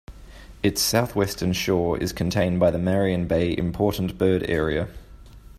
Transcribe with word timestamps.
Its 0.63 0.81
south-western 0.81 1.53
shore 1.53 1.95
is 1.95 2.11
contained 2.11 2.59
by 2.59 2.71
the 2.71 2.79
Marion 2.79 3.27
Bay 3.27 3.55
Important 3.55 4.17
Bird 4.17 4.49
Area. 4.49 4.87